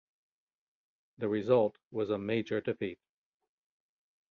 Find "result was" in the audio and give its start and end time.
1.29-2.09